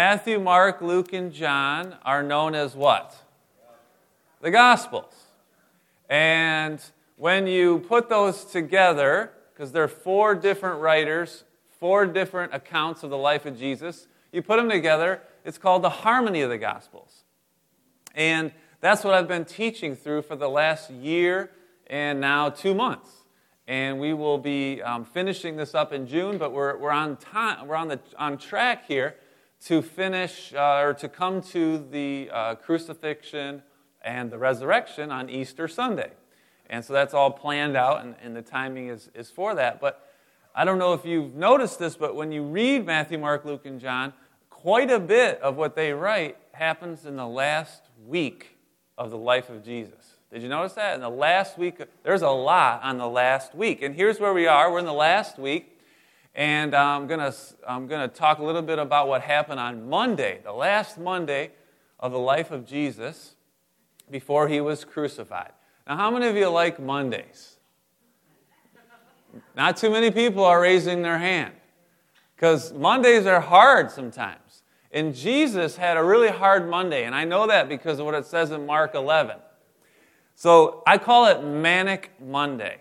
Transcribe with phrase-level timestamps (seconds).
[0.00, 3.16] Matthew, Mark, Luke, and John are known as what?
[4.40, 5.12] The Gospels.
[6.08, 6.80] And
[7.16, 11.42] when you put those together, because there are four different writers,
[11.80, 15.90] four different accounts of the life of Jesus, you put them together, it's called the
[15.90, 17.24] harmony of the Gospels.
[18.14, 21.50] And that's what I've been teaching through for the last year
[21.88, 23.10] and now two months.
[23.66, 27.66] And we will be um, finishing this up in June, but we're, we're, on, time,
[27.66, 29.16] we're on, the, on track here
[29.66, 33.62] to finish uh, or to come to the uh, crucifixion
[34.02, 36.10] and the resurrection on Easter Sunday.
[36.70, 39.80] And so that's all planned out, and, and the timing is, is for that.
[39.80, 40.06] But
[40.54, 43.80] I don't know if you've noticed this, but when you read Matthew, Mark, Luke, and
[43.80, 44.12] John,
[44.50, 48.58] quite a bit of what they write happens in the last week
[48.96, 50.16] of the life of Jesus.
[50.32, 50.94] Did you notice that?
[50.94, 53.82] In the last week, there's a lot on the last week.
[53.82, 54.70] And here's where we are.
[54.70, 55.77] We're in the last week.
[56.38, 57.34] And uh, I'm going to
[57.66, 61.50] I'm to talk a little bit about what happened on Monday, the last Monday
[61.98, 63.34] of the life of Jesus
[64.08, 65.50] before he was crucified.
[65.84, 67.56] Now, how many of you like Mondays?
[69.56, 71.54] Not too many people are raising their hand
[72.36, 74.62] because Mondays are hard sometimes.
[74.92, 78.26] And Jesus had a really hard Monday, and I know that because of what it
[78.26, 79.38] says in Mark 11.
[80.36, 82.78] So I call it Manic Monday.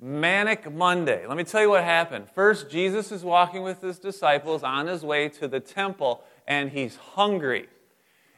[0.00, 1.26] Manic Monday.
[1.26, 2.28] Let me tell you what happened.
[2.34, 6.96] First, Jesus is walking with his disciples on his way to the temple, and he's
[6.96, 7.68] hungry.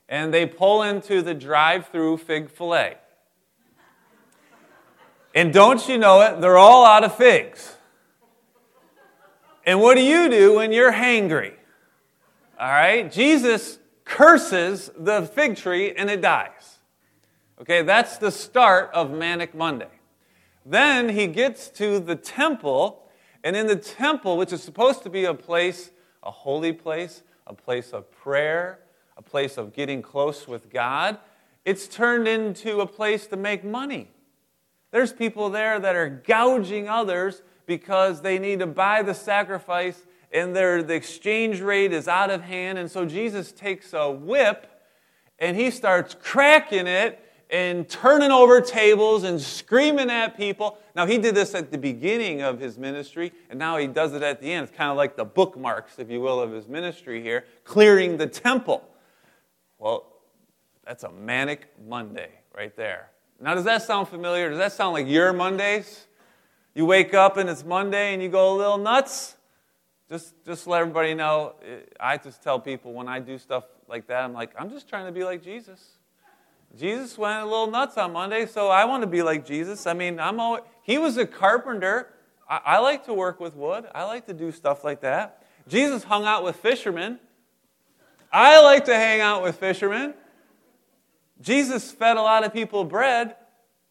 [0.08, 2.96] And they pull into the drive through Fig-fil-A.
[5.34, 7.76] And don't you know it, they're all out of figs.
[9.64, 11.52] And what do you do when you're hangry?
[12.58, 13.12] All right?
[13.12, 16.78] Jesus curses the fig tree and it dies.
[17.60, 19.99] Okay, that's the start of Manic Monday.
[20.64, 23.08] Then he gets to the temple,
[23.42, 25.90] and in the temple, which is supposed to be a place,
[26.22, 28.80] a holy place, a place of prayer,
[29.16, 31.18] a place of getting close with God,
[31.64, 34.08] it's turned into a place to make money.
[34.90, 40.54] There's people there that are gouging others because they need to buy the sacrifice and
[40.54, 42.78] their, the exchange rate is out of hand.
[42.78, 44.66] And so Jesus takes a whip
[45.38, 50.78] and he starts cracking it and turning over tables and screaming at people.
[50.94, 54.22] Now, he did this at the beginning of his ministry, and now he does it
[54.22, 54.68] at the end.
[54.68, 58.26] It's kind of like the bookmarks, if you will, of his ministry here, clearing the
[58.26, 58.88] temple.
[59.78, 60.06] Well,
[60.86, 63.10] that's a manic Monday right there.
[63.40, 64.50] Now, does that sound familiar?
[64.50, 66.06] Does that sound like your Mondays?
[66.74, 69.36] You wake up and it's Monday and you go a little nuts?
[70.08, 71.54] Just, just let everybody know.
[71.98, 75.06] I just tell people when I do stuff like that, I'm like, I'm just trying
[75.06, 75.80] to be like Jesus.
[76.78, 79.86] Jesus went a little nuts on Monday, so I want to be like Jesus.
[79.86, 82.12] I mean, I'm always, he was a carpenter.
[82.48, 83.86] I, I like to work with wood.
[83.94, 85.42] I like to do stuff like that.
[85.68, 87.18] Jesus hung out with fishermen.
[88.32, 90.14] I like to hang out with fishermen.
[91.40, 93.34] Jesus fed a lot of people bread.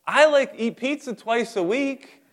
[0.07, 2.23] I like eat pizza twice a week.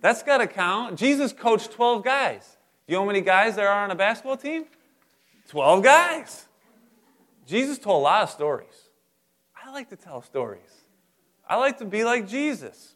[0.00, 0.98] That's got to count.
[0.98, 2.56] Jesus coached 12 guys.
[2.86, 4.66] Do you know how many guys there are on a basketball team?
[5.48, 6.46] 12 guys.
[7.46, 8.83] Jesus told a lot of stories.
[9.74, 10.84] I like to tell stories.
[11.48, 12.94] I like to be like Jesus.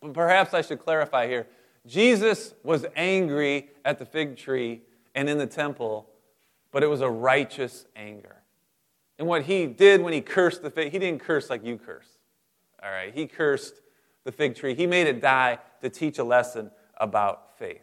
[0.00, 1.48] But perhaps I should clarify here.
[1.88, 4.82] Jesus was angry at the fig tree
[5.16, 6.08] and in the temple,
[6.70, 8.36] but it was a righteous anger.
[9.18, 12.18] And what he did when he cursed the fig, he didn't curse like you curse.
[12.80, 13.80] All right, he cursed
[14.22, 14.76] the fig tree.
[14.76, 17.82] He made it die to teach a lesson about faith.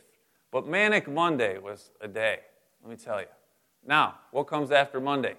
[0.54, 2.40] But Manic Monday was a day,
[2.82, 3.28] let me tell you.
[3.86, 5.36] Now, what comes after Monday?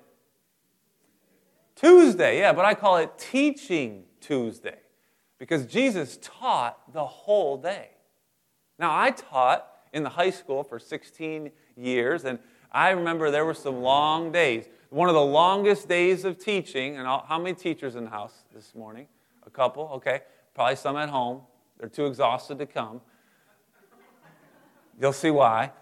[1.76, 4.78] Tuesday, yeah, but I call it Teaching Tuesday
[5.38, 7.91] because Jesus taught the whole day.
[8.78, 12.38] Now, I taught in the high school for 16 years, and
[12.72, 14.66] I remember there were some long days.
[14.91, 18.75] One of the longest days of teaching, and how many teachers in the house this
[18.75, 19.06] morning?
[19.46, 20.23] A couple, okay.
[20.55, 21.43] Probably some at home.
[21.78, 23.02] They're too exhausted to come.
[24.99, 25.73] You'll see why.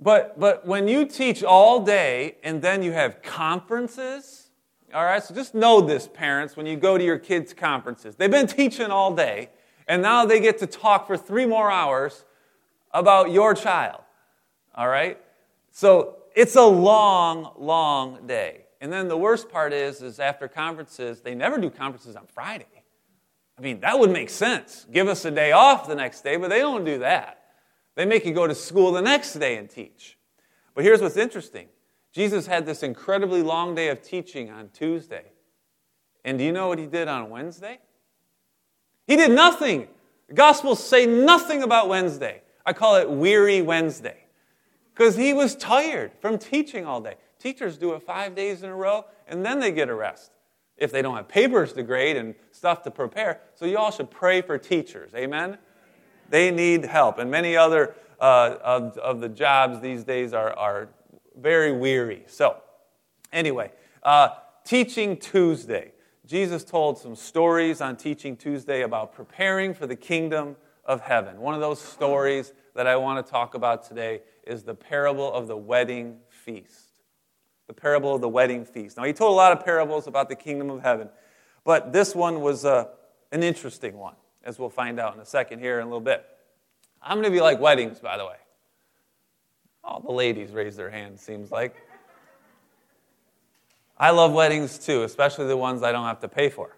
[0.00, 4.43] But, but when you teach all day and then you have conferences,
[4.94, 8.14] all right, so just know this, parents, when you go to your kids' conferences.
[8.14, 9.50] They've been teaching all day,
[9.88, 12.24] and now they get to talk for three more hours
[12.92, 14.02] about your child.
[14.74, 15.20] All right?
[15.72, 18.66] So it's a long, long day.
[18.80, 22.66] And then the worst part is, is after conferences, they never do conferences on Friday.
[23.58, 24.86] I mean, that would make sense.
[24.92, 27.40] Give us a day off the next day, but they don't do that.
[27.96, 30.18] They make you go to school the next day and teach.
[30.74, 31.68] But here's what's interesting
[32.14, 35.32] Jesus had this incredibly long day of teaching on Tuesday.
[36.24, 37.78] And do you know what he did on Wednesday?
[39.06, 39.88] He did nothing.
[40.28, 42.42] The Gospels say nothing about Wednesday.
[42.64, 44.24] I call it Weary Wednesday.
[44.94, 47.16] Because he was tired from teaching all day.
[47.40, 50.30] Teachers do it five days in a row, and then they get a rest
[50.76, 53.40] if they don't have papers to grade and stuff to prepare.
[53.54, 55.12] So you all should pray for teachers.
[55.16, 55.58] Amen?
[56.30, 57.18] They need help.
[57.18, 60.88] And many other uh, of, of the jobs these days are, are
[61.38, 62.24] very weary.
[62.26, 62.56] So,
[63.32, 63.72] anyway,
[64.02, 64.30] uh,
[64.64, 65.92] Teaching Tuesday.
[66.26, 71.38] Jesus told some stories on Teaching Tuesday about preparing for the kingdom of heaven.
[71.38, 75.48] One of those stories that I want to talk about today is the parable of
[75.48, 77.02] the wedding feast.
[77.66, 78.96] The parable of the wedding feast.
[78.96, 81.10] Now, he told a lot of parables about the kingdom of heaven,
[81.62, 82.86] but this one was uh,
[83.32, 86.24] an interesting one, as we'll find out in a second here in a little bit.
[87.02, 88.36] I'm going to be like weddings, by the way.
[89.84, 91.76] All the ladies raise their hands, seems like.
[93.98, 96.76] I love weddings too, especially the ones I don't have to pay for.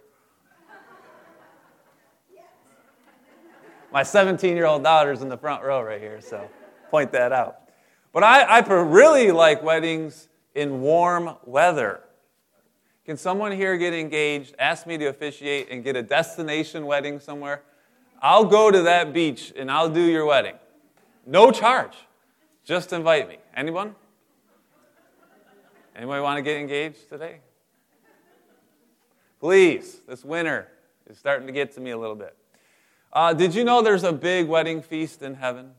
[3.92, 6.50] My 17 year old daughter's in the front row right here, so
[6.90, 7.60] point that out.
[8.12, 12.00] But I, I really like weddings in warm weather.
[13.04, 17.62] Can someone here get engaged, ask me to officiate, and get a destination wedding somewhere?
[18.20, 20.56] I'll go to that beach and I'll do your wedding.
[21.24, 21.94] No charge.
[22.66, 23.36] Just invite me.
[23.54, 23.94] Anyone?
[25.94, 27.38] Anybody want to get engaged today?
[29.38, 30.66] Please, this winter
[31.08, 32.36] is starting to get to me a little bit.
[33.12, 35.70] Uh, did you know there's a big wedding feast in heaven?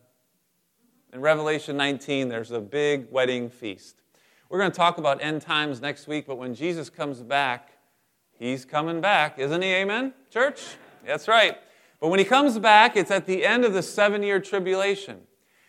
[1.12, 4.02] In Revelation 19, there's a big wedding feast.
[4.50, 7.72] We're going to talk about end times next week, but when Jesus comes back,
[8.40, 9.74] he's coming back, isn't he?
[9.74, 10.78] Amen, church?
[11.06, 11.58] That's right.
[12.00, 15.24] But when he comes back, it's at the end of the seven year tribulation.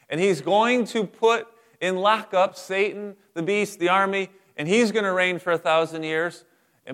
[0.09, 1.47] And he's going to put
[1.81, 6.03] in lockup Satan, the beast, the army, and he's going to reign for a thousand
[6.03, 6.45] years.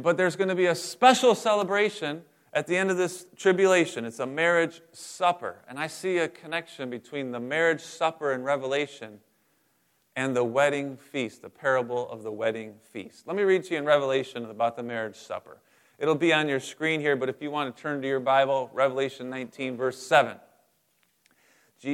[0.03, 2.23] But there's going to be a special celebration
[2.53, 4.05] at the end of this tribulation.
[4.05, 5.57] It's a marriage supper.
[5.69, 9.21] And I see a connection between the marriage supper in Revelation
[10.17, 13.27] and the wedding feast, the parable of the wedding feast.
[13.27, 15.59] Let me read to you in Revelation about the marriage supper.
[15.99, 18.71] It'll be on your screen here, but if you want to turn to your Bible,
[18.73, 20.37] Revelation 19, verse 7.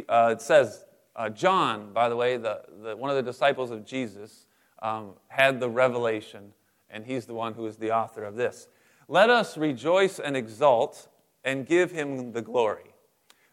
[0.08, 0.84] Uh, it says,
[1.16, 4.46] uh, John, by the way, the, the, one of the disciples of Jesus,
[4.82, 6.52] um, had the revelation,
[6.88, 8.68] and he's the one who is the author of this.
[9.08, 11.08] Let us rejoice and exult
[11.44, 12.94] and give him the glory,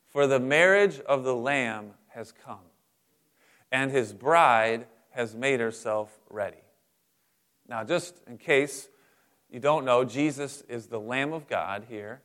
[0.08, 2.60] for the marriage of the Lamb has come,
[3.72, 6.58] and his bride has made herself ready.
[7.68, 8.88] Now, just in case
[9.50, 12.22] you don't know, Jesus is the Lamb of God here,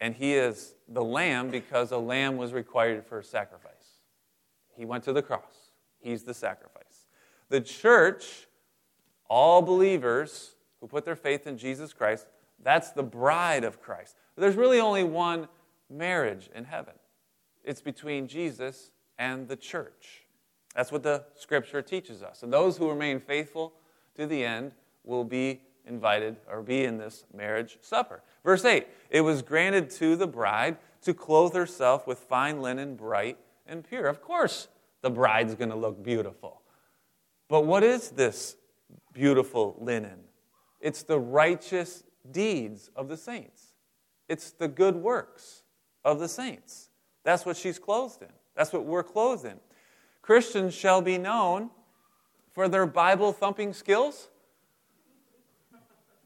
[0.00, 3.72] and he is the Lamb because a lamb was required for a sacrifice.
[4.76, 7.06] He went to the cross, he's the sacrifice.
[7.48, 8.48] The church,
[9.28, 12.26] all believers who put their faith in Jesus Christ,
[12.62, 14.16] that's the bride of Christ.
[14.36, 15.48] There's really only one
[15.88, 16.94] marriage in heaven
[17.66, 20.24] it's between Jesus and the church.
[20.74, 22.42] That's what the scripture teaches us.
[22.42, 23.72] And those who remain faithful
[24.14, 24.72] to the end
[25.04, 28.22] will be invited or be in this marriage supper.
[28.44, 33.36] Verse 8 It was granted to the bride to clothe herself with fine linen, bright
[33.66, 34.06] and pure.
[34.06, 34.68] Of course,
[35.02, 36.62] the bride's going to look beautiful.
[37.48, 38.56] But what is this
[39.12, 40.18] beautiful linen?
[40.80, 43.74] It's the righteous deeds of the saints,
[44.28, 45.62] it's the good works
[46.04, 46.90] of the saints.
[47.24, 48.28] That's what she's clothed in.
[48.54, 49.58] That's what we're clothed in.
[50.22, 51.70] Christians shall be known
[52.52, 54.28] for their Bible thumping skills?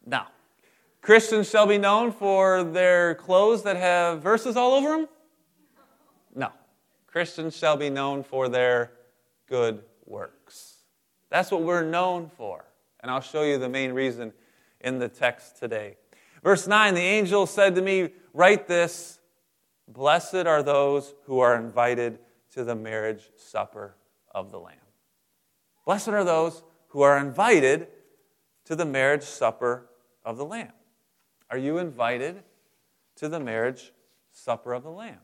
[0.06, 0.22] No.
[1.02, 5.08] Christians shall be known for their clothes that have verses all over them?
[7.10, 8.92] Christians shall be known for their
[9.48, 10.76] good works.
[11.28, 12.64] That's what we're known for.
[13.00, 14.32] And I'll show you the main reason
[14.80, 15.96] in the text today.
[16.42, 19.18] Verse 9 The angel said to me, Write this
[19.88, 22.18] Blessed are those who are invited
[22.52, 23.96] to the marriage supper
[24.32, 24.76] of the Lamb.
[25.84, 27.88] Blessed are those who are invited
[28.66, 29.86] to the marriage supper
[30.24, 30.72] of the Lamb.
[31.50, 32.42] Are you invited
[33.16, 33.92] to the marriage
[34.30, 35.18] supper of the Lamb?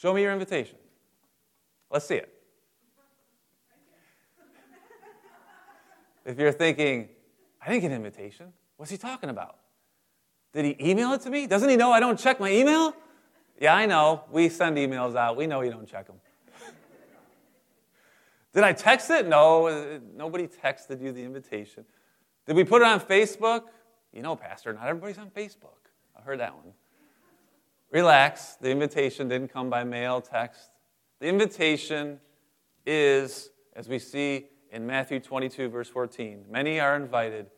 [0.00, 0.78] Show me your invitation.
[1.90, 2.32] Let's see it.
[6.24, 7.10] If you're thinking,
[7.60, 9.58] I didn't get an invitation, what's he talking about?
[10.54, 11.46] Did he email it to me?
[11.46, 12.94] Doesn't he know I don't check my email?
[13.60, 14.24] Yeah, I know.
[14.30, 15.36] We send emails out.
[15.36, 16.16] We know you don't check them.
[18.54, 19.28] Did I text it?
[19.28, 21.84] No, nobody texted you the invitation.
[22.46, 23.64] Did we put it on Facebook?
[24.14, 25.90] You know, Pastor, not everybody's on Facebook.
[26.18, 26.72] I heard that one.
[27.90, 28.56] Relax.
[28.60, 30.70] The invitation didn't come by mail, text.
[31.20, 32.20] The invitation
[32.86, 36.44] is, as we see in Matthew 22, verse 14.
[36.48, 37.50] Many are invited,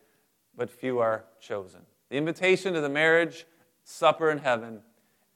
[0.57, 1.81] but few are chosen.
[2.11, 3.47] The invitation to the marriage
[3.85, 4.81] supper in heaven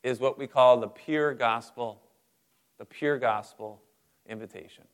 [0.02, 2.00] is what we call the pure gospel,
[2.78, 3.82] the pure gospel
[4.28, 4.84] invitation.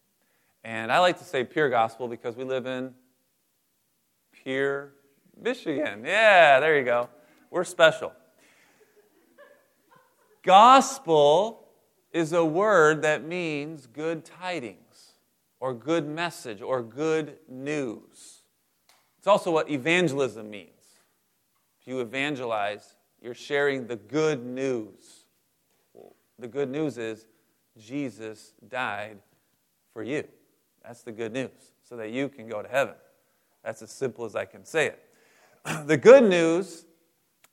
[0.64, 2.94] And I like to say pure gospel because we live in
[4.32, 4.92] pure
[5.40, 6.04] Michigan.
[6.04, 7.08] Yeah, there you go.
[7.50, 8.12] We're special.
[10.42, 11.68] Gospel
[12.12, 15.12] is a word that means good tidings
[15.60, 18.42] or good message or good news.
[19.18, 20.68] It's also what evangelism means.
[21.80, 25.26] If you evangelize, you're sharing the good news.
[26.38, 27.28] The good news is
[27.78, 29.18] Jesus died
[29.92, 30.24] for you.
[30.84, 31.50] That's the good news,
[31.84, 32.94] so that you can go to heaven.
[33.64, 34.98] That's as simple as I can say it.
[35.86, 36.84] The good news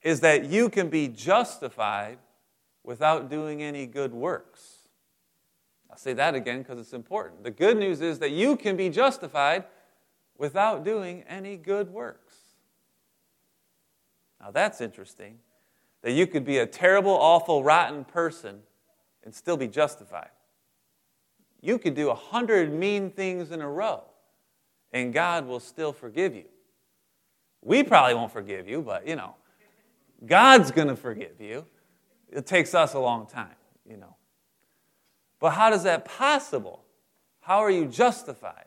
[0.02, 2.18] is that you can be justified
[2.90, 4.90] without doing any good works.
[5.92, 7.44] I'll say that again because it's important.
[7.44, 9.66] The good news is that you can be justified
[10.40, 12.34] without doing any good works.
[14.42, 15.38] Now that's interesting.
[16.02, 18.62] That you could be a terrible, awful, rotten person
[19.24, 20.32] and still be justified.
[21.62, 24.02] You could do a hundred mean things in a row
[24.94, 26.46] and God will still forgive you.
[27.62, 29.36] We probably won't forgive you, but you know,
[30.26, 31.68] God's going to forgive you.
[32.32, 33.56] It takes us a long time,
[33.90, 34.16] you know.
[35.40, 36.84] But how is that possible?
[37.42, 38.66] How are you justified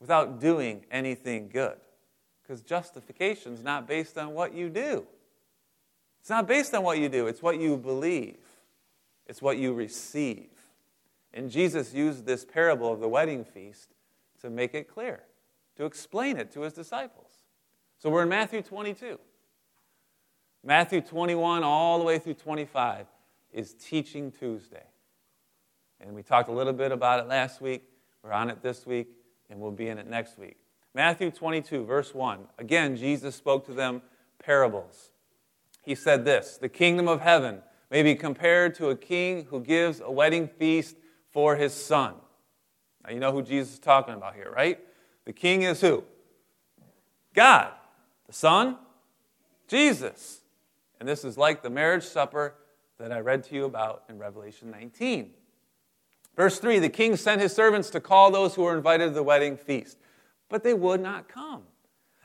[0.00, 1.76] without doing anything good?
[2.42, 5.06] Because justification is not based on what you do.
[6.20, 8.38] It's not based on what you do, it's what you believe,
[9.26, 10.48] it's what you receive.
[11.32, 13.94] And Jesus used this parable of the wedding feast
[14.40, 15.22] to make it clear,
[15.76, 17.30] to explain it to his disciples.
[17.98, 19.18] So we're in Matthew 22.
[20.66, 23.06] Matthew 21 all the way through 25
[23.52, 24.82] is Teaching Tuesday.
[26.00, 27.84] And we talked a little bit about it last week.
[28.20, 29.06] We're on it this week,
[29.48, 30.56] and we'll be in it next week.
[30.92, 32.40] Matthew 22, verse 1.
[32.58, 34.02] Again, Jesus spoke to them
[34.42, 35.12] parables.
[35.84, 40.00] He said this The kingdom of heaven may be compared to a king who gives
[40.00, 40.96] a wedding feast
[41.30, 42.14] for his son.
[43.04, 44.80] Now, you know who Jesus is talking about here, right?
[45.26, 46.02] The king is who?
[47.34, 47.70] God.
[48.26, 48.78] The son?
[49.68, 50.40] Jesus.
[50.98, 52.54] And this is like the marriage supper
[52.98, 55.30] that I read to you about in Revelation 19.
[56.36, 59.22] Verse 3 The king sent his servants to call those who were invited to the
[59.22, 59.98] wedding feast,
[60.48, 61.62] but they would not come.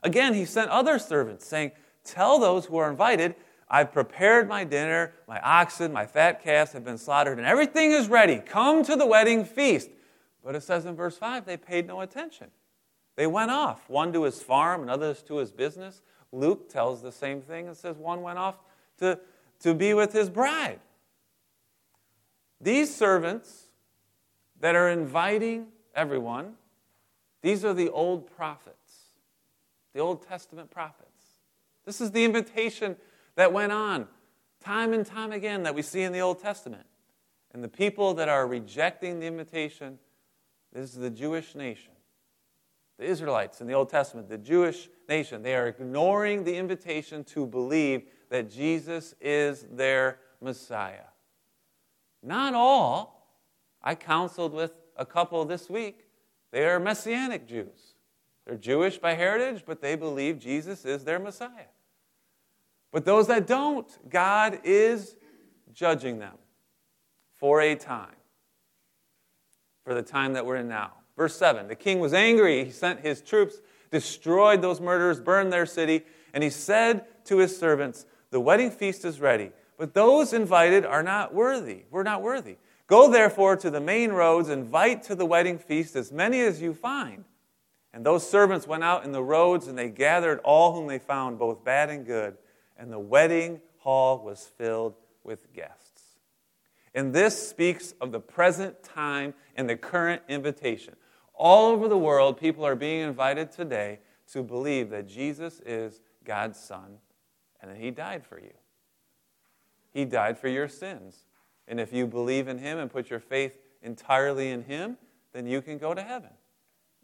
[0.04, 1.72] Again, he sent other servants, saying,
[2.04, 3.36] Tell those who are invited,
[3.70, 8.10] I've prepared my dinner, my oxen, my fat calves have been slaughtered, and everything is
[8.10, 8.38] ready.
[8.38, 9.90] Come to the wedding feast.
[10.44, 12.48] But it says in verse 5 they paid no attention.
[13.16, 16.02] They went off, one to his farm and others to his business.
[16.32, 18.58] Luke tells the same thing and says one went off
[19.00, 19.20] to,
[19.60, 20.80] to be with his bride.
[22.60, 23.66] These servants
[24.60, 26.54] that are inviting everyone,
[27.42, 28.76] these are the old prophets,
[29.94, 31.08] the Old Testament prophets.
[31.86, 32.96] This is the invitation
[33.36, 34.08] that went on
[34.64, 36.86] time and time again that we see in the Old Testament.
[37.54, 39.98] And the people that are rejecting the invitation,
[40.72, 41.92] this is the Jewish nation.
[43.02, 47.48] The Israelites in the Old Testament, the Jewish nation, they are ignoring the invitation to
[47.48, 51.08] believe that Jesus is their Messiah.
[52.22, 53.28] Not all.
[53.82, 56.06] I counseled with a couple this week.
[56.52, 57.96] They are Messianic Jews.
[58.46, 61.72] They're Jewish by heritage, but they believe Jesus is their Messiah.
[62.92, 65.16] But those that don't, God is
[65.74, 66.36] judging them
[67.40, 68.16] for a time,
[69.84, 70.92] for the time that we're in now.
[71.22, 72.66] Verse 7 The king was angry.
[72.66, 73.62] He sent his troops,
[73.92, 76.02] destroyed those murderers, burned their city,
[76.34, 81.04] and he said to his servants, The wedding feast is ready, but those invited are
[81.04, 81.84] not worthy.
[81.92, 82.58] We're not worthy.
[82.88, 86.74] Go therefore to the main roads, invite to the wedding feast as many as you
[86.74, 87.26] find.
[87.94, 91.38] And those servants went out in the roads, and they gathered all whom they found,
[91.38, 92.36] both bad and good.
[92.78, 96.02] And the wedding hall was filled with guests.
[96.96, 100.96] And this speaks of the present time and the current invitation.
[101.44, 103.98] All over the world, people are being invited today
[104.32, 107.00] to believe that Jesus is God's Son
[107.60, 108.54] and that He died for you.
[109.90, 111.26] He died for your sins.
[111.68, 114.98] And if you believe in Him and put your faith entirely in Him,
[115.34, 116.30] then you can go to heaven.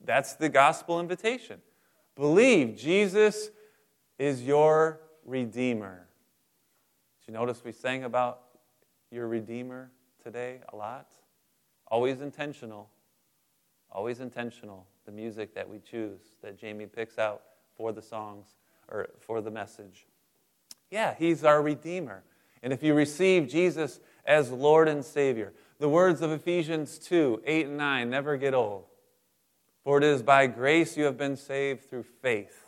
[0.06, 1.60] That's the gospel invitation.
[2.15, 3.50] Believe Jesus
[4.20, 6.06] is your Redeemer.
[7.22, 8.41] Did you notice we sang about
[9.10, 9.89] your Redeemer
[10.24, 11.08] today a lot?
[11.88, 12.91] Always intentional.
[13.91, 14.86] Always intentional.
[15.06, 17.41] The music that we choose, that Jamie picks out
[17.75, 18.56] for the songs
[18.89, 20.06] or for the message.
[20.91, 22.24] Yeah, He's our Redeemer.
[22.63, 27.67] And if you receive Jesus as Lord and Savior, the words of Ephesians 2 8
[27.67, 28.86] and 9 never get old.
[29.84, 32.65] For it is by grace you have been saved through faith.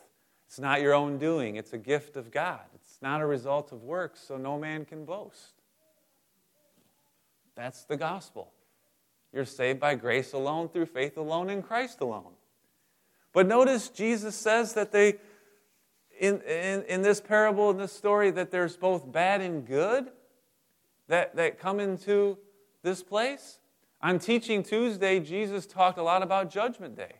[0.47, 2.61] It's not your own doing, it's a gift of God.
[2.75, 5.53] It's not a result of works, so no man can boast.
[7.55, 8.51] That's the gospel.
[9.31, 12.33] You're saved by grace alone, through faith alone, in Christ alone.
[13.31, 15.15] But notice Jesus says that they,
[16.19, 20.09] in, in, in this parable, in this story, that there's both bad and good
[21.07, 22.37] that, that come into
[22.81, 23.59] this place.
[24.01, 27.15] On Teaching Tuesday, Jesus talked a lot about Judgment Day.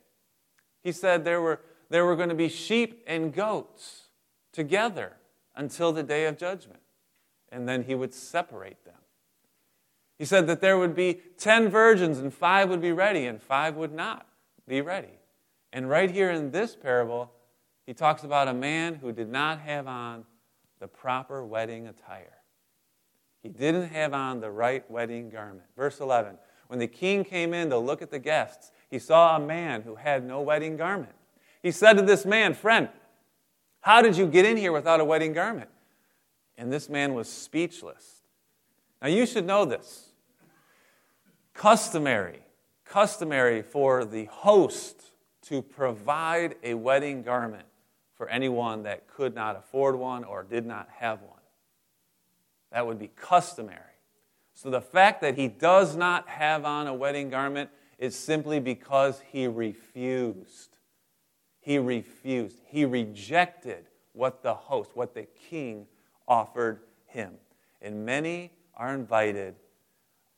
[0.82, 4.08] He said there were, there were going to be sheep and goats
[4.52, 5.14] together
[5.56, 6.80] until the day of judgment,
[7.52, 8.96] and then he would separate them.
[10.20, 13.78] He said that there would be 10 virgins, and five would be ready, and five
[13.78, 14.28] would not
[14.68, 15.18] be ready.
[15.72, 17.32] And right here in this parable,
[17.86, 20.26] he talks about a man who did not have on
[20.80, 22.38] the proper wedding attire.
[23.42, 25.66] He didn't have on the right wedding garment.
[25.78, 29.40] Verse 11 When the king came in to look at the guests, he saw a
[29.40, 31.16] man who had no wedding garment.
[31.64, 32.90] He said to this man, Friend,
[33.82, 35.70] how did you get in here without a wedding garment?
[36.58, 38.24] And this man was speechless.
[39.02, 40.09] Now you should know this.
[41.60, 42.40] Customary,
[42.86, 45.12] customary for the host
[45.42, 47.66] to provide a wedding garment
[48.14, 51.42] for anyone that could not afford one or did not have one.
[52.72, 53.82] That would be customary.
[54.54, 59.22] So the fact that he does not have on a wedding garment is simply because
[59.30, 60.78] he refused.
[61.60, 62.62] He refused.
[62.68, 65.88] He rejected what the host, what the king
[66.26, 67.34] offered him.
[67.82, 69.56] And many are invited,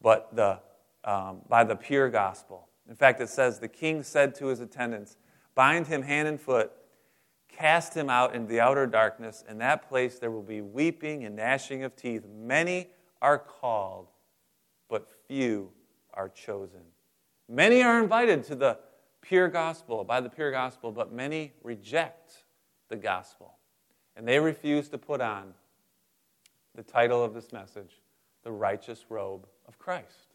[0.02, 0.58] but the,
[1.04, 2.68] um, by the pure gospel.
[2.90, 5.18] In fact, it says, The king said to his attendants,
[5.56, 6.72] Bind him hand and foot,
[7.50, 9.44] cast him out into the outer darkness.
[9.50, 12.26] In that place there will be weeping and gnashing of teeth.
[12.26, 12.90] Many
[13.22, 14.08] are called,
[14.90, 15.72] but few
[16.14, 16.82] are chosen.
[17.48, 18.80] Many are invited to the
[19.22, 22.46] pure gospel, by the pure gospel, but many reject
[22.90, 23.54] the gospel.
[24.16, 25.54] And they refuse to put on
[26.76, 28.02] the title of this message,
[28.44, 30.31] the righteous robe of Christ.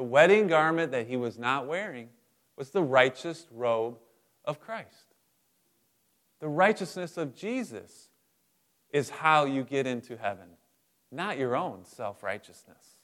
[0.00, 2.08] The wedding garment that he was not wearing
[2.56, 3.98] was the righteous robe
[4.46, 5.12] of Christ.
[6.38, 8.08] The righteousness of Jesus
[8.94, 10.56] is how you get into heaven,
[11.12, 12.96] not your own self righteousness.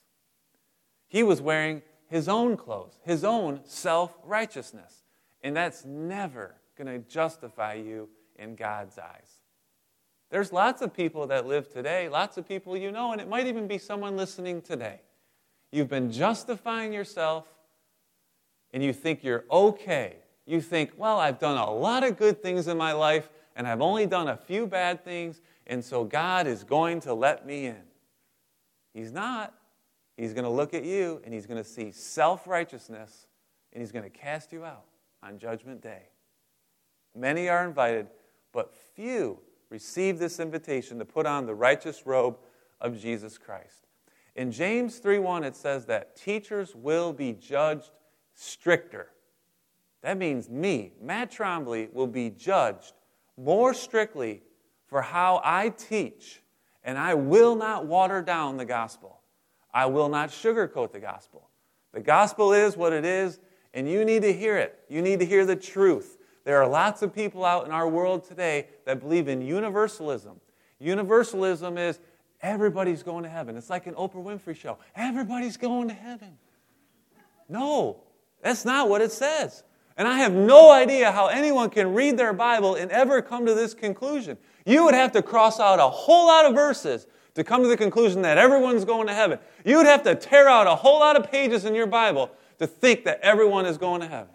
[1.07, 5.03] He was wearing his own clothes, his own self righteousness.
[5.43, 9.43] And that's never going to justify you in God's eyes.
[10.31, 13.45] There's lots of people that live today, lots of people you know, and it might
[13.45, 15.01] even be someone listening today.
[15.71, 17.45] You've been justifying yourself
[18.71, 20.17] and you think you're okay.
[20.45, 23.81] You think, well, I've done a lot of good things in my life and I've
[23.81, 27.81] only done a few bad things, and so God is going to let me in.
[28.93, 29.53] He's not.
[30.15, 33.25] He's going to look at you and he's going to see self righteousness
[33.73, 34.85] and he's going to cast you out
[35.23, 36.03] on Judgment Day.
[37.15, 38.07] Many are invited,
[38.53, 42.37] but few receive this invitation to put on the righteous robe
[42.79, 43.86] of Jesus Christ.
[44.37, 47.89] In James 3:1 it says that teachers will be judged
[48.35, 49.11] stricter.
[50.01, 52.93] That means me, Matt Trombley, will be judged
[53.35, 54.43] more strictly
[54.85, 56.43] for how I teach,
[56.83, 59.21] and I will not water down the gospel.
[59.73, 61.49] I will not sugarcoat the gospel.
[61.91, 63.39] The gospel is what it is,
[63.73, 64.79] and you need to hear it.
[64.87, 66.19] You need to hear the truth.
[66.43, 70.39] There are lots of people out in our world today that believe in universalism.
[70.79, 71.99] Universalism is
[72.41, 73.57] everybody's going to heaven.
[73.57, 74.77] It's like an Oprah Winfrey show.
[74.95, 76.37] Everybody's going to heaven.
[77.49, 78.03] No,
[78.41, 79.63] that's not what it says.
[79.97, 83.55] And I have no idea how anyone can read their Bible and ever come to
[83.55, 84.37] this conclusion.
[84.65, 87.77] You would have to cross out a whole lot of verses to come to the
[87.77, 89.39] conclusion that everyone's going to heaven.
[89.65, 92.67] You would have to tear out a whole lot of pages in your Bible to
[92.67, 94.33] think that everyone is going to heaven.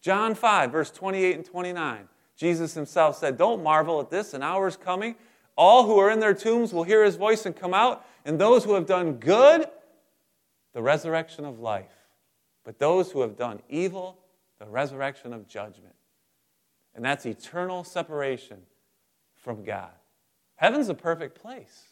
[0.00, 2.08] John 5, verse 28 and 29.
[2.36, 5.16] Jesus himself said, Don't marvel at this, an hour is coming.
[5.58, 8.62] All who are in their tombs will hear his voice and come out, and those
[8.62, 9.66] who have done good,
[10.72, 11.90] the resurrection of life.
[12.64, 14.20] But those who have done evil,
[14.60, 15.96] the resurrection of judgment.
[16.94, 18.58] And that's eternal separation
[19.34, 19.90] from God.
[20.54, 21.88] Heaven's a perfect place.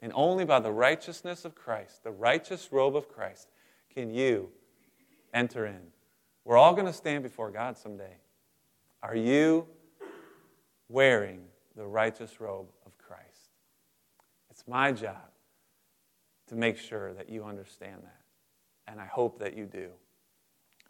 [0.00, 3.50] And only by the righteousness of Christ, the righteous robe of Christ,
[3.92, 4.48] can you
[5.34, 5.80] enter in.
[6.46, 8.16] We're all going to stand before God someday.
[9.02, 9.66] Are you
[10.88, 11.42] wearing
[11.76, 12.68] the righteous robe?
[14.64, 15.28] It's my job
[16.48, 18.20] to make sure that you understand that.
[18.90, 19.88] And I hope that you do.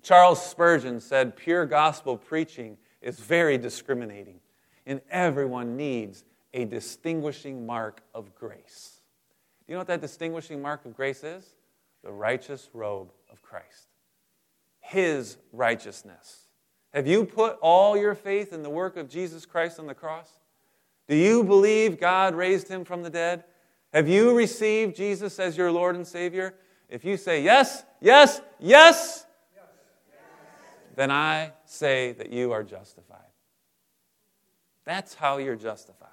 [0.01, 4.39] Charles Spurgeon said pure gospel preaching is very discriminating,
[4.87, 9.01] and everyone needs a distinguishing mark of grace.
[9.67, 11.55] Do you know what that distinguishing mark of grace is?
[12.05, 13.89] The righteous robe of Christ.
[14.81, 16.49] His righteousness.
[16.93, 20.31] Have you put all your faith in the work of Jesus Christ on the cross?
[21.09, 23.45] Do you believe God raised him from the dead?
[23.95, 26.55] Have you received Jesus as your Lord and Savior?
[26.89, 29.27] if you say yes, yes, yes,
[30.95, 33.19] then I say that you are justified.
[34.85, 36.09] That's how you're justified.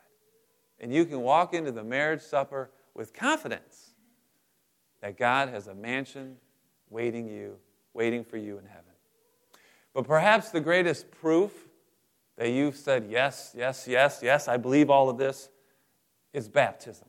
[0.80, 3.92] And you can walk into the marriage supper with confidence
[5.02, 6.38] that God has a mansion
[6.90, 7.58] waiting you,
[7.94, 8.86] waiting for you in heaven.
[9.94, 11.52] But perhaps the greatest proof
[12.38, 15.50] that you've said yes, yes, yes, yes, I believe all of this
[16.34, 17.08] is baptism.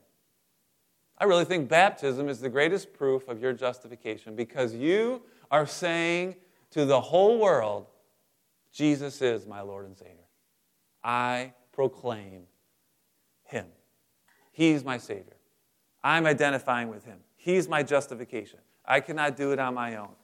[1.23, 6.35] I really think baptism is the greatest proof of your justification because you are saying
[6.73, 7.87] to the whole world,
[8.73, 10.17] Jesus is my Lord and Savior.
[11.05, 12.49] I proclaim
[13.45, 13.67] Him.
[14.51, 15.37] He's my Savior.
[16.03, 17.19] I'm identifying with Him.
[17.37, 18.59] He's my justification.
[18.85, 20.17] I cannot do it on my own.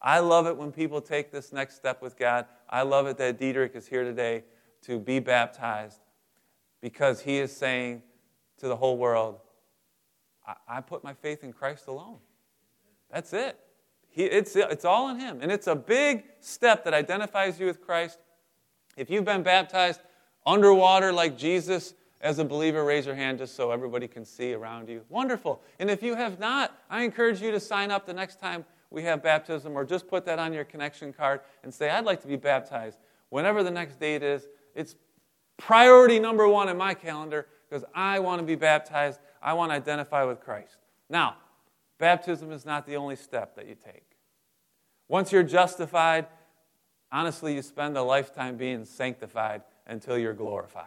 [0.00, 2.46] I love it when people take this next step with God.
[2.70, 4.44] I love it that Diedrich is here today
[4.84, 6.00] to be baptized
[6.80, 8.02] because he is saying
[8.56, 9.40] to the whole world,
[10.68, 12.16] I, put my faith in Christ alone.
[13.10, 13.58] That's it.
[14.08, 15.40] He, it's, it's all in Him.
[15.42, 18.18] And it's a big step that identifies you with Christ.
[18.96, 20.00] If you've been baptized
[20.46, 24.88] underwater like Jesus, as a believer, raise your hand just so everybody can see around
[24.88, 25.02] you.
[25.08, 25.62] Wonderful.
[25.78, 29.02] And if you have not, I encourage you to sign up the next time we
[29.04, 32.26] have baptism or just put that on your connection card and say, I'd like to
[32.26, 32.98] be baptized.
[33.28, 34.96] Whenever the next date is, it's
[35.58, 39.20] priority number one in my calendar because I want to be baptized.
[39.42, 40.76] I want to identify with Christ.
[41.08, 41.36] Now,
[41.98, 44.04] baptism is not the only step that you take.
[45.08, 46.26] Once you're justified,
[47.10, 50.86] honestly, you spend a lifetime being sanctified until you're glorified.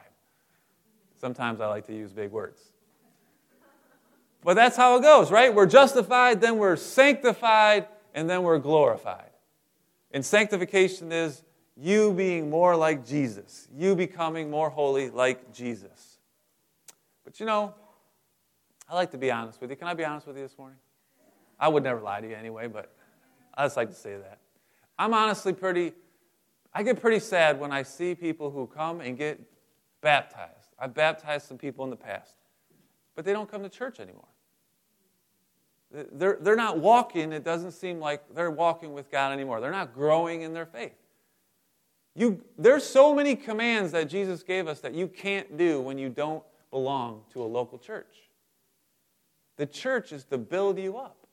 [1.20, 2.62] Sometimes I like to use big words.
[4.44, 5.54] But that's how it goes, right?
[5.54, 9.30] We're justified, then we're sanctified, and then we're glorified.
[10.12, 11.44] And sanctification is
[11.78, 16.20] you being more like Jesus, you becoming more holy like Jesus.
[17.24, 17.74] But you know,
[18.92, 19.78] I like to be honest with you.
[19.78, 20.78] Can I be honest with you this morning?
[21.58, 22.94] I would never lie to you anyway, but
[23.54, 24.40] I just like to say that.
[25.00, 25.94] I'm honestly pretty,
[26.74, 29.40] I get pretty sad when I see people who come and get
[30.02, 32.36] baptized I've baptized some people in the past,
[33.16, 34.28] but they don't come to church anymore.
[35.92, 39.62] They're, they're not walking, it doesn't seem like they're walking with God anymore.
[39.62, 40.96] They're not growing in their faith.
[42.16, 46.10] You, there's so many commands that Jesus gave us that you can't do when you
[46.10, 48.31] don't belong to a local church.
[49.62, 51.28] The church is to build you up.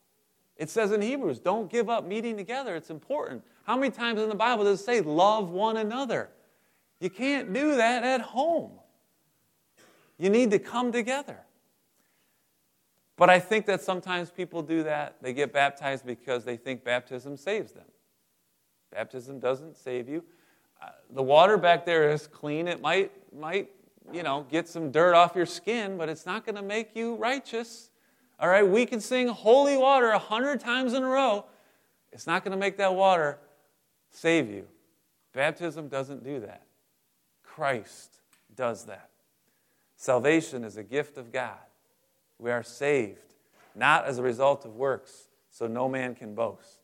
[0.59, 2.77] It says in Hebrews, don't give up meeting together.
[2.77, 3.43] It's important.
[3.63, 6.29] How many times in the Bible does it say, love one another?
[7.01, 8.73] You can't do that at home.
[10.19, 11.39] You need to come together.
[13.17, 15.17] But I think that sometimes people do that.
[15.23, 17.87] They get baptized because they think baptism saves them.
[18.93, 20.23] Baptism doesn't save you.
[20.83, 22.69] Uh, the water back there is clean.
[22.69, 23.71] It might, might,
[24.13, 27.15] you know, get some dirt off your skin, but it's not going to make you
[27.15, 27.89] righteous.
[28.41, 31.45] All right, we can sing holy water a hundred times in a row.
[32.13, 33.39] It's not going to make that water
[34.11, 34.67] save you.
[35.33, 36.63] Baptism doesn't do that.
[37.43, 38.21] Christ
[38.55, 39.11] does that.
[39.97, 41.59] Salvation is a gift of God.
[42.39, 43.35] We are saved,
[43.75, 46.79] not as a result of works, so no man can boast.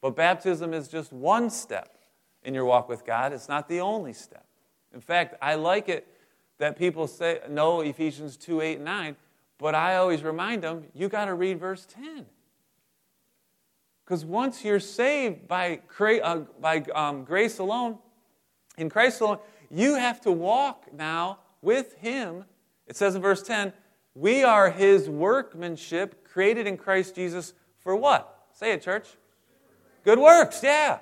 [0.00, 1.98] But baptism is just one step
[2.42, 3.32] in your walk with God.
[3.32, 4.46] It's not the only step.
[4.94, 6.06] In fact, I like it
[6.58, 9.16] that people say know Ephesians 2 8 and 9,
[9.58, 12.26] but I always remind them you got to read verse 10.
[14.04, 17.98] Because once you're saved by, uh, by um, grace alone,
[18.78, 19.38] in Christ alone,
[19.70, 22.44] you have to walk now with him.
[22.86, 23.72] It says in verse 10,
[24.14, 28.46] we are his workmanship created in Christ Jesus for what?
[28.52, 29.08] Say it, church.
[30.04, 31.00] Good works, yeah.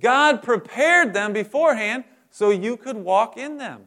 [0.00, 3.82] God prepared them beforehand so you could walk in them.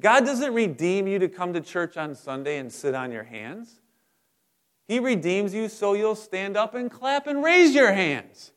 [0.00, 3.80] God doesn't redeem you to come to church on Sunday and sit on your hands.
[4.88, 8.52] He redeems you so you'll stand up and clap and raise your hands.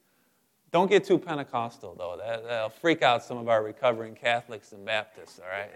[0.71, 2.17] Don't get too Pentecostal, though.
[2.17, 5.71] That, will freak out some of our recovering Catholics and Baptists, all right?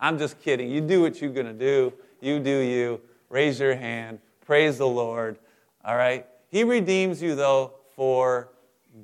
[0.00, 0.70] I'm just kidding.
[0.70, 1.92] You do what you're going to do.
[2.20, 3.00] You do you.
[3.28, 4.18] Raise your hand.
[4.44, 5.38] Praise the Lord.
[5.84, 6.26] All right?
[6.48, 8.48] He redeems you, though, for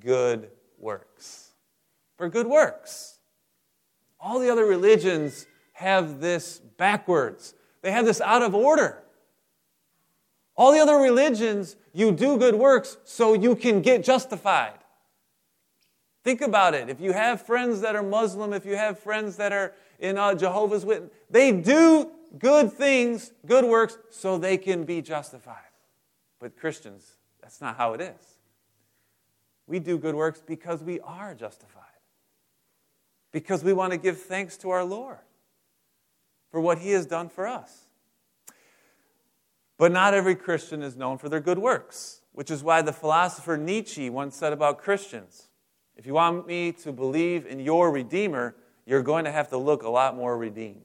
[0.01, 1.51] good works.
[2.17, 3.14] For good works.
[4.25, 9.03] All the other religions have this backwards, they have this out of order.
[10.57, 14.79] All the other religions, you do good works so you can get justified.
[16.23, 16.89] Think about it.
[16.89, 20.35] If you have friends that are Muslim, if you have friends that are in uh,
[20.35, 21.11] Jehovah's Witness.
[21.31, 25.57] They do good things, good works, so they can be justified.
[26.41, 28.39] But Christians, that's not how it is.
[29.67, 31.84] We do good works because we are justified,
[33.35, 35.19] because we want to give thanks to our Lord
[36.53, 37.87] for what He has done for us.
[39.77, 42.21] But not every Christian is known for their good works.
[42.31, 45.49] Which is why the philosopher Nietzsche once said about Christians
[45.97, 48.55] if you want me to believe in your Redeemer,
[48.87, 50.83] you're going to have to look a lot more redeemed.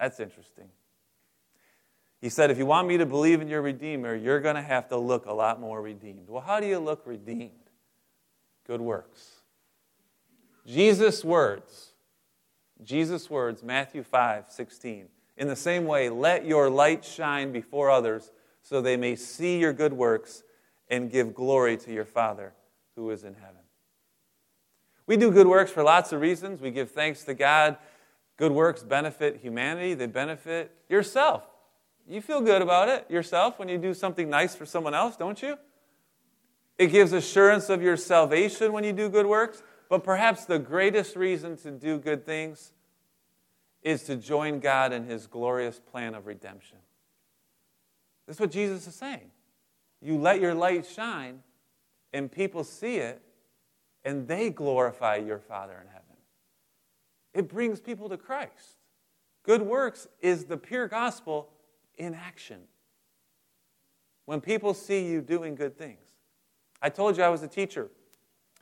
[0.00, 0.68] That's interesting.
[2.20, 4.88] He said, if you want me to believe in your Redeemer, you're going to have
[4.88, 6.28] to look a lot more redeemed.
[6.28, 7.50] Well, how do you look redeemed?
[8.66, 9.31] Good works.
[10.66, 11.92] Jesus' words,
[12.82, 15.08] Jesus' words, Matthew 5 16.
[15.36, 18.30] In the same way, let your light shine before others
[18.62, 20.42] so they may see your good works
[20.88, 22.52] and give glory to your Father
[22.94, 23.56] who is in heaven.
[25.06, 26.60] We do good works for lots of reasons.
[26.60, 27.76] We give thanks to God.
[28.36, 31.44] Good works benefit humanity, they benefit yourself.
[32.08, 35.40] You feel good about it yourself when you do something nice for someone else, don't
[35.40, 35.56] you?
[36.78, 39.62] It gives assurance of your salvation when you do good works.
[39.92, 42.72] But perhaps the greatest reason to do good things
[43.82, 46.78] is to join God in his glorious plan of redemption.
[48.26, 49.30] This is what Jesus is saying.
[50.00, 51.42] You let your light shine,
[52.14, 53.20] and people see it,
[54.02, 56.16] and they glorify your Father in heaven.
[57.34, 58.78] It brings people to Christ.
[59.42, 61.50] Good works is the pure gospel
[61.98, 62.60] in action.
[64.24, 66.00] When people see you doing good things.
[66.80, 67.90] I told you I was a teacher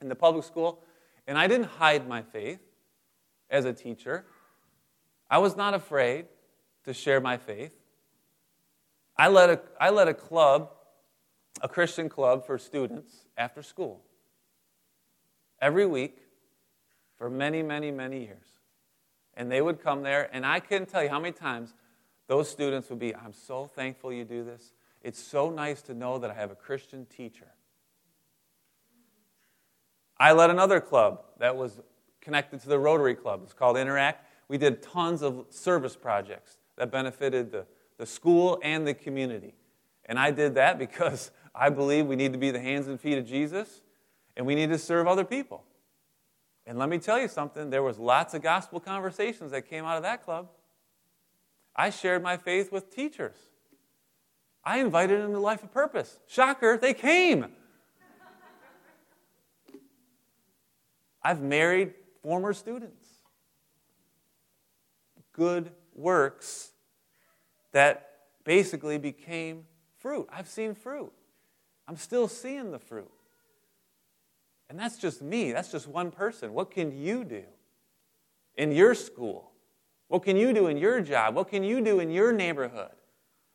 [0.01, 0.83] in the public school,
[1.31, 2.59] and I didn't hide my faith
[3.49, 4.25] as a teacher.
[5.31, 6.27] I was not afraid
[6.83, 7.73] to share my faith.
[9.17, 10.73] I led a, I led a club,
[11.61, 14.03] a Christian club for students after school,
[15.63, 16.19] every week
[17.17, 18.49] for many, many, many years.
[19.35, 21.75] And they would come there, and I couldn't tell you how many times
[22.27, 24.73] those students would be, I'm so thankful you do this.
[25.01, 27.53] It's so nice to know that I have a Christian teacher.
[30.21, 31.81] I led another club that was
[32.21, 33.41] connected to the Rotary Club.
[33.43, 37.67] It's called Interact we did tons of service projects that benefited the,
[37.99, 39.55] the school and the community.
[40.07, 43.17] And I did that because I believe we need to be the hands and feet
[43.17, 43.83] of Jesus
[44.37, 45.63] and we need to serve other people.
[46.67, 49.97] And let me tell you something, there was lots of gospel conversations that came out
[49.97, 50.49] of that club.
[51.77, 53.37] I shared my faith with teachers.
[54.65, 56.19] I invited them to Life of Purpose.
[56.27, 57.47] Shocker, they came.
[61.23, 63.21] I've married former students
[65.41, 66.73] good works
[67.73, 68.11] that
[68.45, 69.65] basically became
[69.99, 70.29] fruit.
[70.31, 71.13] I've seen fruit.
[71.89, 73.11] I'm still seeing the fruit.
[74.69, 75.53] And that's just me.
[75.53, 76.53] That's just one person.
[76.53, 77.45] What can you do
[78.55, 79.51] in your school?
[80.09, 81.35] What can you do in your job?
[81.35, 82.91] What can you do in your neighborhood?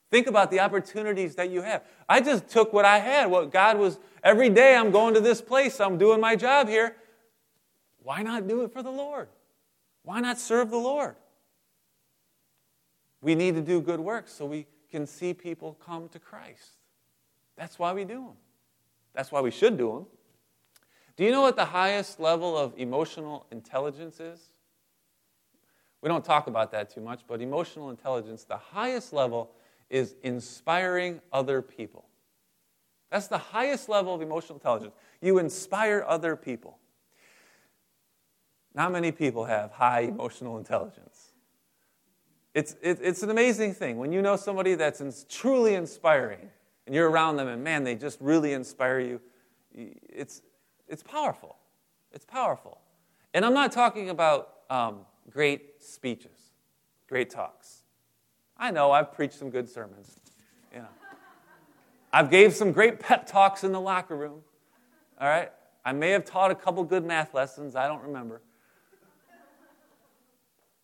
[0.09, 1.83] Think about the opportunities that you have.
[2.09, 5.41] I just took what I had, what God was, every day I'm going to this
[5.41, 6.95] place, I'm doing my job here.
[8.05, 9.29] Why not do it for the Lord?
[10.03, 11.15] Why not serve the Lord?
[13.19, 16.77] We need to do good works so we can see people come to Christ.
[17.57, 18.37] That's why we do them.
[19.15, 20.05] That's why we should do them.
[21.15, 24.51] Do you know what the highest level of emotional intelligence is?
[26.03, 29.49] We don't talk about that too much, but emotional intelligence, the highest level
[29.89, 32.05] is inspiring other people.
[33.09, 34.93] That's the highest level of emotional intelligence.
[35.21, 36.77] You inspire other people.
[38.75, 41.31] Not many people have high emotional intelligence.
[42.53, 46.49] It's, it, it's an amazing thing when you know somebody that's in, truly inspiring
[46.85, 49.21] and you're around them and man, they just really inspire you.
[49.73, 50.41] It's,
[50.87, 51.55] it's powerful.
[52.11, 52.79] It's powerful.
[53.33, 56.51] And I'm not talking about um, great speeches,
[57.07, 57.83] great talks.
[58.57, 60.19] I know I've preached some good sermons.
[60.73, 60.87] You know.
[62.11, 64.41] I've gave some great pep talks in the locker room.
[65.19, 65.51] All right?
[65.83, 68.41] I may have taught a couple good math lessons, I don't remember.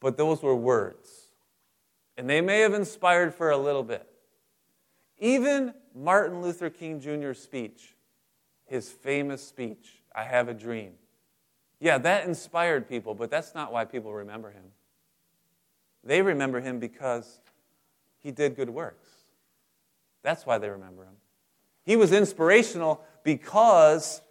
[0.01, 1.31] But those were words.
[2.17, 4.05] And they may have inspired for a little bit.
[5.17, 7.95] Even Martin Luther King Jr.'s speech,
[8.65, 10.93] his famous speech, I Have a Dream.
[11.79, 14.65] Yeah, that inspired people, but that's not why people remember him.
[16.03, 17.39] They remember him because
[18.19, 19.07] he did good works.
[20.23, 21.15] That's why they remember him.
[21.83, 24.21] He was inspirational because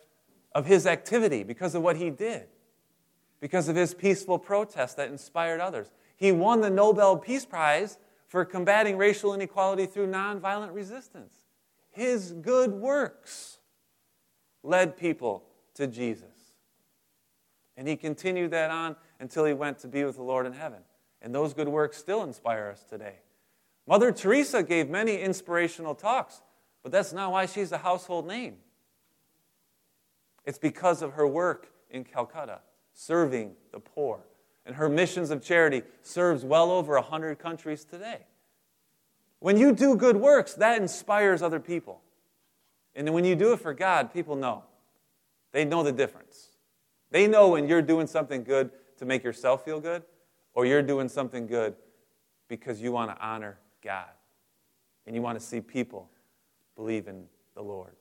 [0.55, 2.49] of his activity, because of what he did,
[3.41, 5.91] because of his peaceful protest that inspired others.
[6.17, 11.35] He won the Nobel Peace Prize for combating racial inequality through nonviolent resistance.
[11.91, 13.59] His good works
[14.63, 16.27] led people to Jesus.
[17.77, 20.81] And he continued that on until he went to be with the Lord in heaven.
[21.23, 23.17] And those good works still inspire us today.
[23.87, 26.43] Mother Teresa gave many inspirational talks,
[26.83, 28.57] but that's not why she's a household name.
[30.45, 32.61] It's because of her work in Calcutta,
[33.01, 34.21] serving the poor
[34.67, 38.27] and her missions of charity serves well over 100 countries today.
[39.39, 42.03] When you do good works, that inspires other people.
[42.95, 44.65] And when you do it for God, people know.
[45.53, 46.49] They know the difference.
[47.11, 50.03] They know when you're doing something good to make yourself feel good,
[50.53, 51.75] or you're doing something good
[52.49, 54.11] because you want to honor God
[55.07, 56.11] and you want to see people
[56.77, 57.97] believe in the Lord.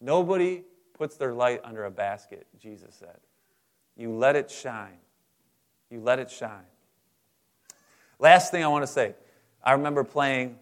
[0.00, 3.18] Nobody puts their light under a basket, Jesus said.
[4.00, 4.96] You let it shine.
[5.90, 6.64] You let it shine.
[8.18, 9.14] Last thing I want to say
[9.62, 10.56] I remember playing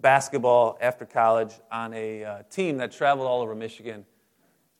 [0.00, 4.04] basketball after college on a uh, team that traveled all over Michigan.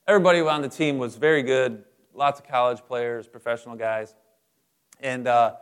[0.08, 4.16] Everybody on the team was very good, lots of college players, professional guys.
[4.98, 5.54] And uh,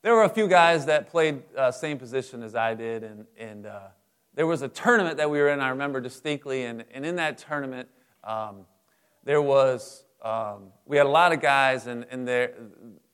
[0.00, 3.66] there were a few guys that played uh, same position as I did, and, and
[3.66, 3.80] uh,
[4.34, 7.36] there was a tournament that we were in, I remember distinctly, and, and in that
[7.36, 7.90] tournament,
[8.22, 8.60] um,
[9.22, 12.54] there was, um, we had a lot of guys, and, and there,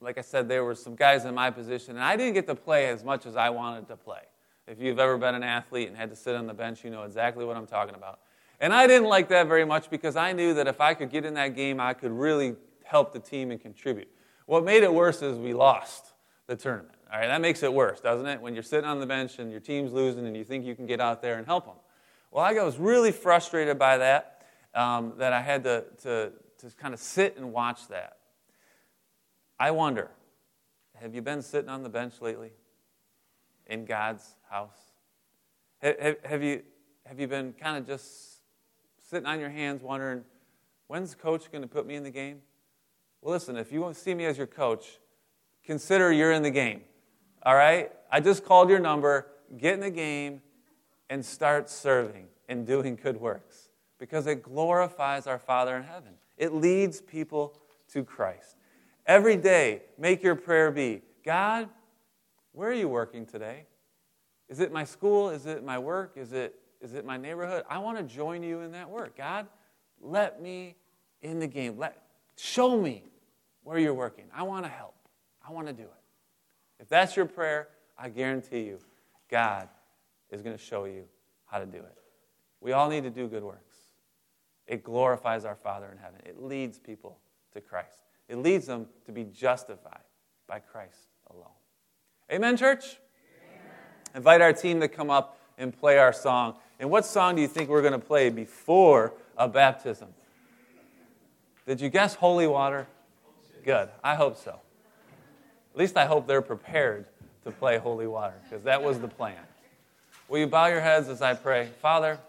[0.01, 2.55] like I said, there were some guys in my position, and I didn't get to
[2.55, 4.23] play as much as I wanted to play.
[4.69, 7.03] If you've ever been an athlete and had to sit on the bench, you know
[7.03, 8.21] exactly what I'm talking about.
[8.61, 11.25] And I didn't like that very much because I knew that if I could get
[11.25, 14.09] in that game, I could really help the team and contribute.
[14.47, 16.13] What made it worse is we lost
[16.47, 16.95] the tournament.
[17.13, 18.41] All right, that makes it worse, doesn't it?
[18.41, 20.87] When you're sitting on the bench and your team's losing and you think you can
[20.87, 21.75] get out there and help them.
[22.31, 26.95] Well, I was really frustrated by that, um, that I had to, to, to kind
[26.95, 28.19] of sit and watch that.
[29.59, 30.11] I wonder,
[30.95, 32.53] have you been sitting on the bench lately
[33.67, 34.79] in God's house?
[35.83, 36.63] Have, have, you,
[37.07, 38.41] have you been kind of just
[39.09, 40.25] sitting on your hands wondering,
[40.87, 42.41] when's the coach going to put me in the game?
[43.21, 44.99] Well, listen, if you want to see me as your coach,
[45.65, 46.83] consider you're in the game.
[47.43, 47.91] All right?
[48.11, 49.27] I just called your number.
[49.57, 50.43] Get in the game
[51.09, 53.69] and start serving and doing good works
[53.99, 56.15] because it glorifies our Father in heaven.
[56.41, 57.55] It leads people
[57.93, 58.57] to Christ.
[59.07, 61.69] Every day, make your prayer be God,
[62.53, 63.67] where are you working today?
[64.49, 65.29] Is it my school?
[65.29, 66.15] Is it my work?
[66.17, 67.65] Is it, is it my neighborhood?
[67.69, 69.19] I want to join you in that work.
[69.19, 69.49] God,
[70.01, 70.77] let me
[71.21, 71.77] in the game.
[71.77, 72.03] Let,
[72.39, 73.05] show me
[73.63, 74.25] where you're working.
[74.35, 74.95] I want to help.
[75.47, 76.81] I want to do it.
[76.81, 78.79] If that's your prayer, I guarantee you,
[79.31, 79.69] God
[80.31, 81.05] is going to show you
[81.45, 81.99] how to do it.
[82.63, 83.70] We all need to do good works.
[84.71, 87.19] It glorifies our Father in heaven, it leads people
[87.55, 90.05] to Christ, it leads them to be justified
[90.47, 91.49] by Christ alone.
[92.33, 92.85] Amen, church?
[93.51, 93.63] Amen.
[94.15, 96.55] Invite our team to come up and play our song.
[96.79, 100.09] And what song do you think we're going to play before a baptism?
[101.67, 102.87] Did you guess holy water?
[103.65, 103.89] Good.
[104.05, 104.61] I hope so.
[105.75, 107.07] At least I hope they're prepared
[107.45, 109.37] to play holy water, because that was the plan.
[110.29, 111.71] Will you bow your heads as I pray?
[111.83, 112.21] Father,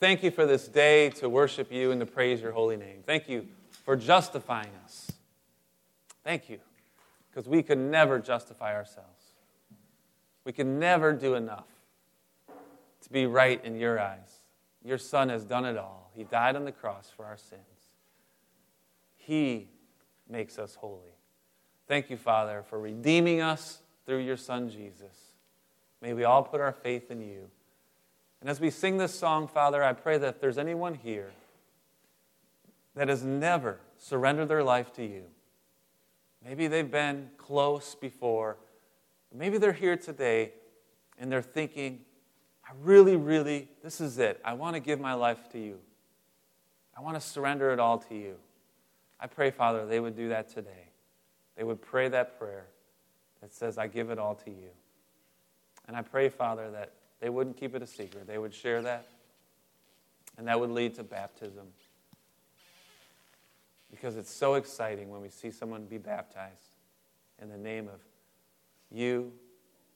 [0.00, 3.02] thank you for this day to worship you and to praise your holy name.
[3.04, 3.46] Thank you
[3.84, 5.10] for justifying us.
[6.24, 6.58] Thank you,
[7.30, 9.08] because we could never justify ourselves.
[10.44, 11.68] We can never do enough
[12.48, 14.40] to be right in your eyes.
[14.84, 16.10] Your Son has done it all.
[16.14, 17.62] He died on the cross for our sins.
[19.16, 19.68] He
[20.28, 21.14] makes us holy.
[21.86, 25.32] Thank you, Father, for redeeming us through your Son, Jesus.
[26.00, 27.50] May we all put our faith in you.
[28.40, 31.32] And as we sing this song, Father, I pray that if there's anyone here
[32.94, 35.24] that has never surrendered their life to you,
[36.44, 38.56] maybe they've been close before,
[39.34, 40.52] maybe they're here today
[41.18, 42.00] and they're thinking,
[42.64, 44.40] I really, really, this is it.
[44.44, 45.78] I want to give my life to you.
[46.96, 48.36] I want to surrender it all to you.
[49.20, 50.88] I pray, Father, they would do that today
[51.58, 52.66] they would pray that prayer
[53.42, 54.70] that says, I give it all to you.
[55.88, 58.26] And I pray, Father, that they wouldn't keep it a secret.
[58.26, 59.06] They would share that,
[60.36, 61.66] and that would lead to baptism.
[63.90, 66.76] Because it's so exciting when we see someone be baptized
[67.40, 68.00] in the name of
[68.90, 69.32] you,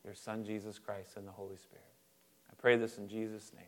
[0.04, 1.84] your Son, Jesus Christ, and the Holy Spirit.
[2.50, 3.66] I pray this in Jesus' name.